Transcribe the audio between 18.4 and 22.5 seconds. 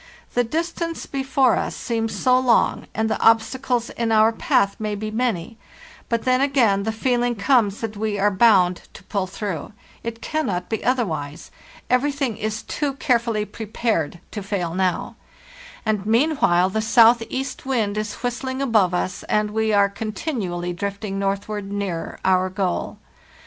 above us, and we are continually drifting northward nearer our